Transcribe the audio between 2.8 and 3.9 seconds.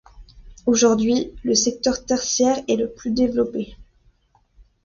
plus développé.